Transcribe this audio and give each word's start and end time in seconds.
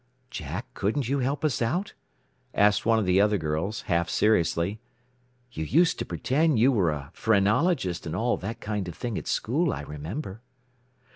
"Jack, 0.31 0.65
couldn't 0.73 1.07
you 1.07 1.19
help 1.19 1.45
us 1.45 1.61
out?" 1.61 1.93
asked 2.55 2.87
one 2.87 2.97
of 2.97 3.05
the 3.05 3.21
other 3.21 3.37
girls, 3.37 3.81
half 3.83 4.09
seriously. 4.09 4.79
"You 5.51 5.63
used 5.63 5.99
to 5.99 6.05
pretend 6.05 6.57
you 6.57 6.71
were 6.71 6.89
a 6.89 7.11
phrenologist 7.13 8.07
and 8.07 8.15
all 8.15 8.35
that 8.37 8.59
kind 8.61 8.87
of 8.87 8.95
thing 8.95 9.15
at 9.19 9.27
school, 9.27 9.71
I 9.71 9.81
remember." 9.81 10.41